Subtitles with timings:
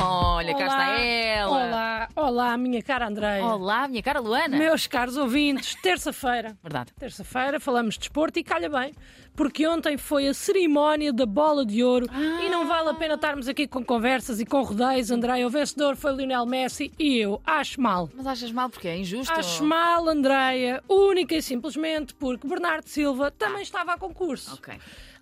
[0.00, 1.50] Olha, cá está ela.
[1.50, 3.44] Olá, olá, minha cara Andreia.
[3.44, 4.56] Olá, minha cara Luana.
[4.56, 6.56] Meus caros ouvintes, terça-feira.
[6.62, 6.92] Verdade.
[6.98, 8.94] Terça-feira falamos de desporto e calha bem,
[9.34, 12.06] porque ontem foi a cerimónia da bola de ouro
[12.42, 15.10] e não vale a pena estarmos aqui com conversas e com rodeios.
[15.10, 18.08] Andreia, o vencedor foi Lionel Messi e eu acho mal.
[18.14, 19.32] Mas achas mal porque é injusto?
[19.32, 24.54] Acho mal, Andreia, única e simplesmente porque Bernardo Silva também estava a concurso.
[24.54, 24.74] Ok.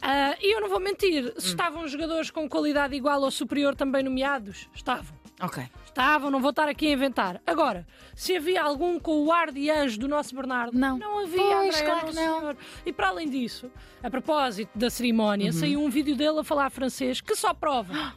[0.06, 1.40] Ah, e eu não vou mentir, Hum.
[1.40, 5.16] se estavam jogadores com qualidade igual ou superior também nomeados, estavam.
[5.40, 5.66] Ok.
[5.86, 7.40] Estavam, não vou estar aqui a inventar.
[7.46, 10.98] Agora, se havia algum com o ar de anjo do nosso Bernardo, Não.
[10.98, 12.38] não havia, Pois, Andréa, claro não, que não.
[12.40, 12.56] senhor.
[12.84, 13.70] E para além disso,
[14.02, 15.52] a propósito da cerimónia, Uhum.
[15.58, 18.14] saiu um vídeo dele a falar francês que só prova.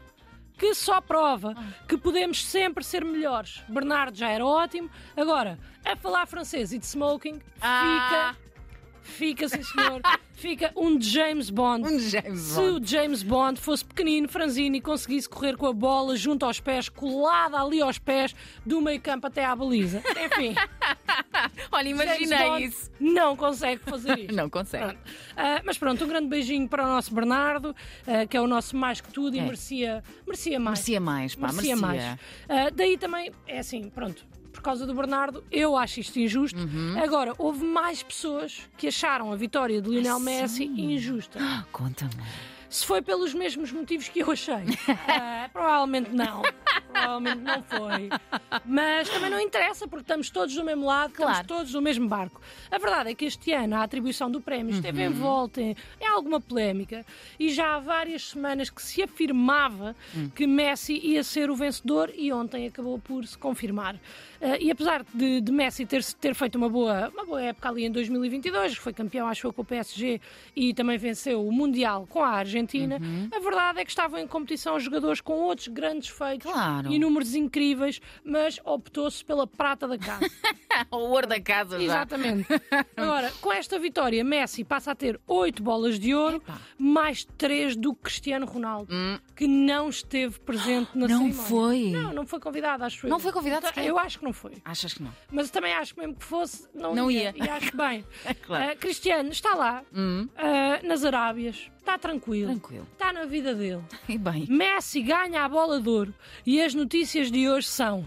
[0.58, 1.56] Que só prova
[1.88, 3.64] que podemos sempre ser melhores.
[3.70, 4.90] Bernardo já era ótimo.
[5.16, 8.34] Agora, a falar francês e de smoking, Ah.
[8.34, 8.48] fica.
[9.04, 10.02] Fica, sim senhor.
[10.38, 11.84] Fica um James Bond.
[11.88, 12.70] Um James Se Bond.
[12.70, 16.90] o James Bond fosse pequenino, franzino e conseguisse correr com a bola junto aos pés,
[16.90, 20.04] colada ali aos pés, do meio campo até à baliza.
[20.26, 20.54] Enfim,
[21.72, 22.92] Olha, James imaginei Bond isso.
[23.00, 24.36] não consegue fazer isto.
[24.36, 24.86] Não consegue.
[24.86, 25.00] Pronto.
[25.36, 27.76] Ah, mas pronto, um grande beijinho para o nosso Bernardo,
[28.06, 29.44] ah, que é o nosso mais que tudo e É.
[29.44, 30.78] merecia, merecia mais.
[30.78, 32.18] Merecia mais, pá, merecia merecia.
[32.48, 32.68] mais.
[32.68, 34.24] Ah, daí também, é assim, pronto.
[34.58, 36.60] Por causa do Bernardo, eu acho isto injusto.
[36.60, 37.00] Uhum.
[37.00, 40.94] Agora, houve mais pessoas que acharam a vitória de Lionel Ai, Messi sim.
[40.94, 41.38] injusta.
[41.40, 42.12] Ah, Conta-me.
[42.68, 44.56] Se foi pelos mesmos motivos que eu achei,
[45.08, 46.42] ah, provavelmente não.
[47.02, 48.10] Provavelmente não foi.
[48.66, 51.32] Mas também não interessa, porque estamos todos do mesmo lado, Claro.
[51.42, 52.42] estamos todos no mesmo barco.
[52.72, 55.12] A verdade é que este ano a atribuição do prémio esteve Uhum.
[55.12, 57.06] envolta em, em alguma polémica
[57.40, 60.30] e já há várias semanas que se afirmava Hum.
[60.36, 63.96] que Messi ia ser o vencedor e ontem acabou por se confirmar.
[64.42, 67.86] Ah, e apesar de, de Messi ter, ter feito uma boa, uma boa época ali
[67.86, 70.22] em 2022, foi campeão, acho eu, com o PSG
[70.56, 73.30] e também venceu o Mundial com a Argentina, Uhum.
[73.34, 76.87] a verdade é que estavam em competição jogadores com outros grandes feitos Claro.
[76.90, 80.30] E números incríveis, mas optou-se pela prata da casa.
[80.92, 81.84] o ouro da casa já.
[81.86, 82.48] Exatamente.
[82.96, 86.60] Agora, com esta vitória, Messi passa a ter 8 bolas de ouro, Epá.
[86.78, 89.18] mais 3 do Cristiano Ronaldo, Hum.
[89.36, 91.34] que não esteve presente na Não cerimónia.
[91.44, 91.92] foi?
[91.92, 93.10] Não, não foi convidado, acho eu.
[93.10, 93.84] Não foi convidado Então?
[93.84, 94.54] Eu acho que não foi.
[94.66, 95.12] Achas que não?
[95.32, 97.34] Mas também acho que mesmo que fosse, não, Não ia.
[97.36, 98.06] E acho bem.
[98.46, 98.72] Claro.
[98.72, 102.52] Ah, Cristiano está lá, Hum, ah, nas Arábias, está tranquilo.
[102.52, 102.88] tranquilo.
[102.92, 103.82] Está na vida dele.
[104.08, 104.46] E bem.
[104.48, 106.14] Messi ganha a bola de ouro
[106.46, 108.06] e as notícias de hoje são: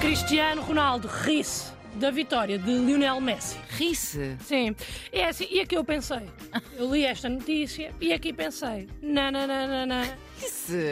[0.00, 3.58] Cristiano Ronaldo ri-se da vitória de Lionel Messi.
[3.70, 4.36] Ri-se.
[4.40, 4.74] Sim,
[5.12, 6.22] é assim, e aqui eu pensei,
[6.76, 10.02] eu li esta notícia e aqui pensei, não, não, não, não,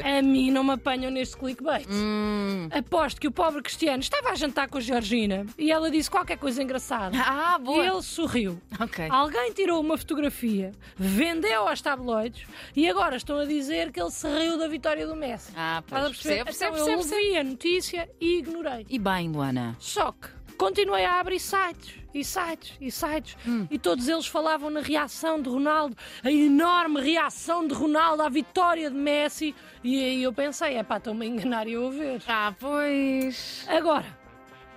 [0.04, 1.86] a mim não me apanham neste clickbait.
[1.90, 2.68] Hum.
[2.70, 6.38] Aposto que o pobre Cristiano estava a jantar com a Georgina e ela disse qualquer
[6.38, 7.16] coisa engraçada.
[7.34, 7.84] Ah, E boa.
[7.86, 8.60] ele sorriu.
[8.78, 9.06] Ok.
[9.10, 12.46] Alguém tirou uma fotografia, vendeu aos tabloides
[12.76, 15.50] e agora estão a dizer que ele se riu da vitória do Messi.
[15.56, 16.02] Ah, pois.
[16.08, 16.44] perceber?
[16.44, 17.26] Percebo, percebo, então eu percebo, percebo.
[17.26, 18.86] ouvi a notícia e ignorei.
[18.88, 19.76] E bem, Luana.
[19.80, 23.66] Só que continuei a abrir sites e sites e sites Hum.
[23.70, 28.90] e todos eles falavam na reação de Ronaldo, a enorme reação de Ronaldo à vitória
[28.90, 29.54] de Messi.
[29.82, 32.22] E aí eu pensei, é pá, estão-me a enganar e eu a ver.
[32.28, 33.66] Ah, pois.
[33.68, 34.04] Agora,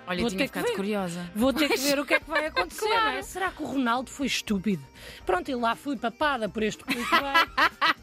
[0.07, 0.75] Olha, Vou tinha ter que ficado ver.
[0.75, 1.29] curiosa.
[1.35, 3.17] Vou ter que ver o que é que vai acontecer, Claro.
[3.17, 3.21] é?
[3.21, 4.83] Será que o Ronaldo foi estúpido?
[5.25, 7.47] Pronto, e lá fui papada por este clickbait,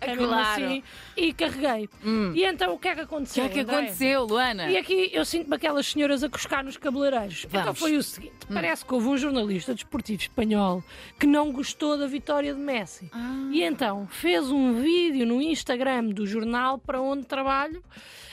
[0.00, 0.34] é Claro.
[0.64, 0.82] assim,
[1.16, 1.88] e carreguei.
[2.34, 3.44] E então o que é que O que aconteceu?
[3.44, 3.80] é que Andréia?
[3.82, 4.70] aconteceu, Luana?
[4.70, 7.44] E aqui eu sinto-me aquelas senhoras a cuscar nos cabeleireiros.
[7.48, 7.78] Então Vamos.
[7.78, 10.82] foi o seguinte: parece que houve um jornalista desportivo espanhol
[11.18, 13.08] que não gostou da vitória de Messi.
[13.12, 13.48] Ah.
[13.52, 17.82] E então fez um vídeo no Instagram do jornal para onde trabalho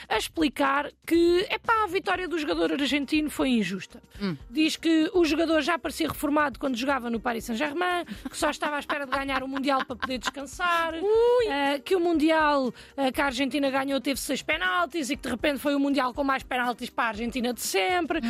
[0.08, 4.02] a explicar que epá, a vitória do jogador argentino foi injusta.
[4.20, 4.36] Hum.
[4.48, 8.76] Diz que o jogador já parecia reformado quando jogava no Paris Saint-Germain, que só estava
[8.76, 10.94] à espera de ganhar o Mundial para poder descansar,
[11.48, 15.28] eh, que o Mundial eh, que a Argentina ganhou teve seis penaltis e que de
[15.28, 18.20] repente foi o Mundial com mais penaltis para a Argentina de sempre.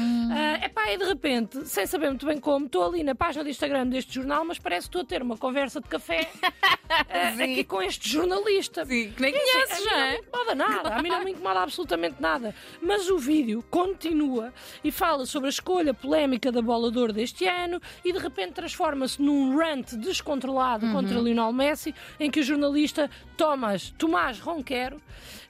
[0.60, 3.50] É epá, e de repente, sem saber muito bem como, estou ali na página do
[3.50, 6.30] Instagram deste jornal, mas parece que estou a ter uma conversa de café
[7.36, 7.42] Sim.
[7.42, 8.84] aqui com este jornalista.
[8.84, 10.10] Sim, que nem conheces, não não é?
[10.12, 12.54] me incomoda nada, a mim não me incomoda absolutamente nada.
[12.80, 14.52] Mas o vídeo continua
[14.82, 18.52] e fala sobre a escolha polémica da bola de ouro deste ano e de repente
[18.52, 20.92] transforma-se num rant descontrolado Uhum.
[20.92, 25.00] contra Lionel Messi, em que o jornalista Thomas, Tomás Ronquero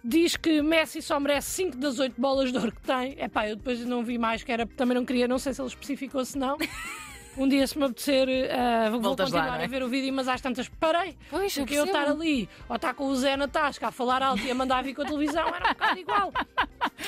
[0.02, 3.14] diz que Messi só merece 5 das 8 bolas de ouro que tem.
[3.18, 5.60] É pá, eu depois não vi mais, que era também não queria, não sei se
[5.60, 6.56] ele especificou se não.
[7.40, 9.64] Um dia, se me apetecer, ah, vou Voltas lá, continuar não é?
[9.64, 11.16] a ver o vídeo, mas às tantas parei.
[11.30, 14.22] Pois, eu Porque eu estar ali, ou estar com o Zé na tasca a falar
[14.22, 16.32] alto e a mandar vir com a televisão, era um bocado igual.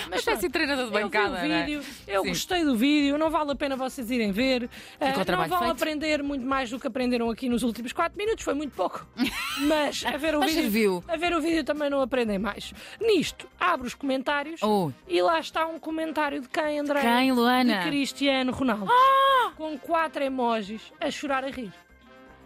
[0.06, 1.38] Uma espécie de treinador de Eu vi bancada.
[1.46, 1.64] é?
[1.64, 2.28] vídeo, eu Sim.
[2.30, 4.70] gostei do vídeo, não vale a pena vocês irem ver.
[5.00, 5.70] O não vão feito.
[5.72, 9.06] aprender muito mais do que aprenderam aqui nos últimos 4 minutos, foi muito pouco.
[9.68, 11.04] Mas a ver o Mas vídeo, serviu.
[11.08, 12.72] a ver o vídeo também não aprendem mais.
[13.00, 14.90] Nisto, abro os comentários Oh.
[15.06, 17.00] e lá está um comentário de quem, André?
[17.02, 17.80] Quem, Luana?
[17.80, 18.86] De Cristiano Ronaldo.
[18.90, 19.21] Ah!
[19.56, 21.72] Com quatro emojis a chorar a rir.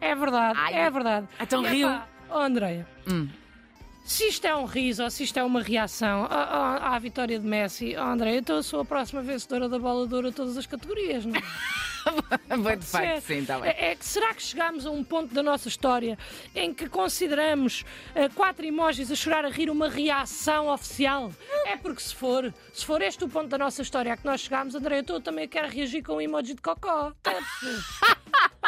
[0.01, 0.75] É verdade, Ai.
[0.75, 1.27] é verdade.
[1.41, 1.89] Então E, riu.
[1.89, 3.29] epá, oh, Andréia, Hum.
[4.05, 7.39] se isto é um riso ou se isto é uma reação à, à- à vitória
[7.39, 10.67] de Messi, oh, André, então eu sou a próxima vencedora da bola de todas as
[10.67, 11.43] categorias, não é?
[12.49, 13.71] Bem de facto, sim, está bem.
[13.71, 16.19] É, é será que chegámos a um ponto da nossa história
[16.55, 21.33] em que consideramos eh, quatro emojis a chorar a rir uma reação oficial?
[21.67, 24.41] É porque se for, se for este o ponto da nossa história a que nós
[24.41, 27.13] chegámos, André, eu também quero reagir com um emoji de cocó.
[27.19, 28.16] Está a perceber?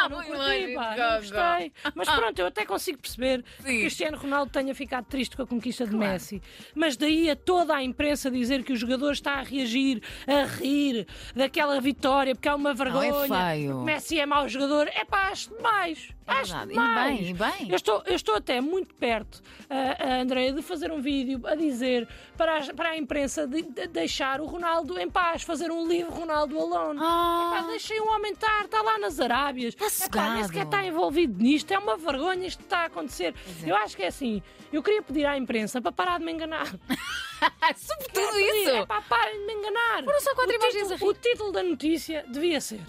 [0.03, 1.73] Pá, não curti, pá, não gostei.
[1.95, 3.63] Mas pronto, eu até consigo perceber que.
[3.81, 6.11] Cristiano Ronaldo tenha ficado triste com a conquista de Claro.
[6.13, 6.41] Messi.
[6.75, 11.07] Mas daí a toda a imprensa dizer que o jogador está a reagir, a rir
[11.35, 13.13] daquela vitória, porque é uma vergonha.
[13.27, 13.81] feio.
[13.83, 14.87] Messi é mau jogador.
[14.87, 16.09] É pá, acho demais.
[16.29, 16.71] É acho verdade.
[16.71, 17.17] E demais.
[17.19, 17.69] bem, e bem.
[17.69, 19.35] Eu estou, eu estou até muito perto,
[19.69, 23.87] uh, Andréia, de fazer um vídeo a dizer para a, para a imprensa de, de
[23.87, 26.99] deixar o Ronaldo em paz, fazer um livro Ronaldo Alone.
[27.01, 27.53] Ah.
[27.57, 29.75] Epá, deixem o homem estar, está lá nas Arábias.
[29.79, 31.71] Está nem sequer está envolvido nisto.
[31.71, 33.33] É uma vergonha isto que está a acontecer.
[33.63, 33.69] é.
[33.69, 34.41] Eu acho que é assim.
[34.71, 36.67] Eu queria pedir à imprensa para parar de me enganar.
[37.75, 38.87] Sobretudo É isso.
[38.87, 40.03] pá, parem de me enganar.
[40.03, 41.05] Foram só quatro o imagens título, a rir.
[41.05, 42.81] o título da notícia devia ser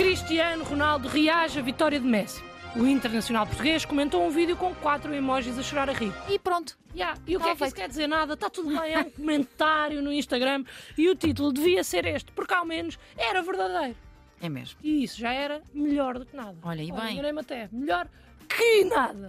[0.00, 2.42] Cristiano Ronaldo reage à vitória de Messi.
[2.74, 6.10] O internacional português comentou um vídeo com quatro emojis a chorar a rir.
[6.26, 6.78] E pronto.
[6.96, 8.06] Ya, E o que Tá é que isso quer dizer?
[8.06, 10.64] Nada, está tudo bem, é um comentário no Instagram
[10.96, 13.94] e o título devia ser este, porque ao menos era verdadeiro.
[14.40, 14.78] É mesmo.
[14.82, 16.56] E isso já era melhor do que nada.
[16.62, 17.12] Olha, e bem.
[17.12, 17.68] enganei-me até.
[17.70, 18.08] Melhor
[18.48, 19.28] que nada.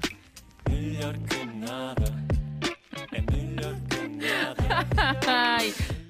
[0.69, 2.05] Melhor que nada,
[3.11, 4.87] é melhor que nada.
[5.27, 5.73] Ai,